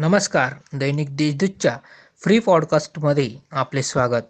[0.00, 1.76] नमस्कार दैनिक देशदूतच्या
[2.24, 4.22] फ्री पॉडकास्टमध्ये आपले स्वागत.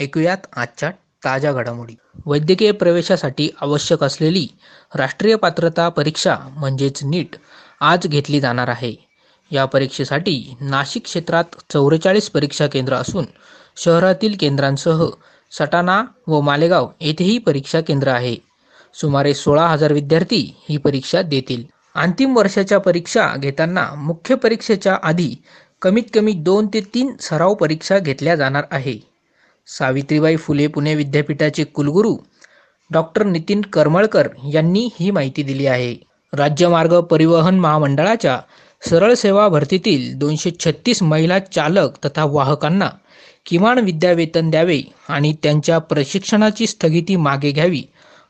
[0.00, 0.90] ऐकूयात आजच्या
[1.24, 1.94] ताज्या घडामोडी.
[2.26, 4.46] वैद्यकीय प्रवेशासाठी आवश्यक असलेली
[4.94, 7.36] राष्ट्रीय पात्रता परीक्षा म्हणजेच नीट
[7.80, 8.94] आज घेतली जाणार आहे.
[9.50, 13.24] या परीक्षेसाठी नाशिक क्षेत्रात चौवेचाळीस परीक्षा केंद्र असून
[13.76, 15.06] शहरातील केंद्रांसह
[15.58, 18.36] सटाणा व मालेगाव येथेही परीक्षा केंद्र आहे.
[18.94, 21.73] सुमारे सोळा हजार विद्यार्थी ही परीक्षा देतील.
[21.94, 25.34] अंतिम वर्षाच्या परीक्षा घेताना मुख्य परीक्षेच्या आधी
[25.82, 28.98] कमीत कमी दोन ते तीन सराव परीक्षा घेतल्या जाणार आहे.
[29.68, 32.16] सावित्रीबाई फुले पुणे विद्यापीठाचे कुलगुरू
[32.90, 35.94] डॉक्टर नितीन करमळकर यांनी ही माहिती दिली आहे.
[36.32, 38.38] राज्यमार्ग परिवहन महामंडळाच्या
[38.82, 42.88] सरळ सेवा भरतीतील दोनशे छत्तीस महिला चालक तथा वाहकांना
[43.46, 47.82] किमान विद्यावेतन द्यावे आणि त्यांच्या प्रशिक्षणाची स्थगिती मागे घ्यावी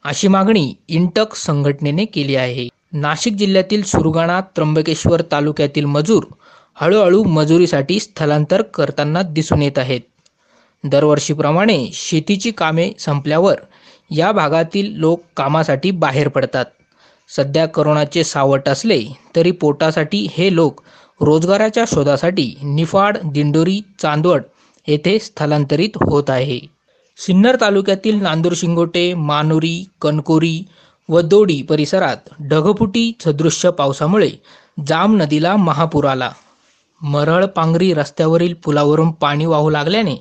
[0.04, 2.68] अशी मागणी इंटक संघटनेने केली आहे.
[2.94, 6.24] नाशिक जिल्ह्यातील सुरगाणा त्र्यंबकेश्वर तालुक्यातील मजूर
[6.74, 10.00] हळूहळू मजुरीसाठी स्थलांतर करताना दिसून येत आहेत.
[10.84, 13.54] दरवर्षीप्रमाणे शेतीची कामे संपल्यावर
[14.10, 16.64] या भागातील लोक कामासाठी बाहेर पडतात.
[17.36, 19.02] सध्या करोनाचे सावट असले
[19.36, 20.80] तरी पोटासाठी हे लोक
[21.20, 24.42] रोजगाराच्या शोधासाठी निफाड दिंडोरी चांदवड
[24.88, 26.60] येथे स्थलांतरित होत आहे.
[27.16, 30.62] सिन्नर तालुक्यातील नांदूर शिंगोटे मानुरी कणकोरी
[31.08, 34.30] व दोडी परिसरात ढगफुटी सदृश्य पावसामुळे
[34.86, 36.30] जाम नदीला महापूर आला.
[37.02, 40.16] मरळ पांगरी रस्त्यावरील पुलावरून पाणी वाहू लागल्याने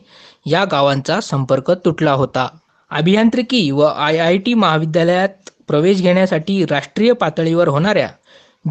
[0.45, 2.47] या गावांचा संपर्क तुटला होता.
[2.91, 8.09] अभियांत्रिकी व आय आय टी महाविद्यालयात प्रवेश घेण्यासाठी राष्ट्रीय पातळीवर होणाऱ्या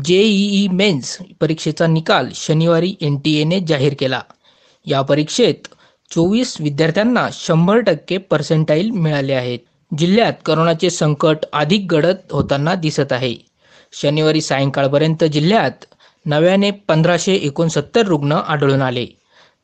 [0.05, 4.21] जेईई मेन्स परीक्षेचा निकाल शनिवारी एन टी एने जाहीर केला.
[4.87, 5.69] या परीक्षेत
[6.11, 9.59] चोवीस विद्यार्थ्यांना शंभर टक्के पर्सेंटाईल मिळाले आहेत.
[9.98, 13.35] जिल्ह्यात करोनाचे संकट अधिक गडद होताना दिसत आहे.
[13.93, 15.84] शनिवारी सायंकाळपर्यंत जिल्ह्यात
[16.27, 19.07] नव्याने पंधराशे एकोणसत्तर रुग्ण आढळून आले.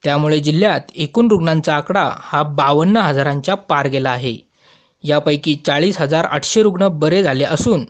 [0.04, 4.36] त्यामुळे जिल्ह्यात एकूण रुग्णांचा आकडा हा बावन्न हजारांच्या पार गेला आहे.
[5.02, 7.84] यापैकी चाळीस हजार आठशे रुग्ण बरे झाले असून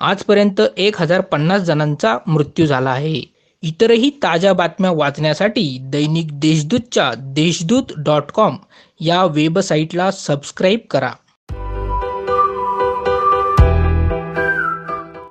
[0.00, 3.22] आजपर्यंत एक हजार पन्नास जणांचा मृत्यू झाला आहे.
[3.62, 8.56] इतरही ताज्या बातम्या वाचण्यासाठी दैनिक देशदूतच्या देशदूत डॉट कॉम
[9.00, 11.12] या वेबसाईटला सबस्क्राईब करा.